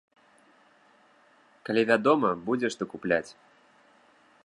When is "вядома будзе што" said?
1.91-2.83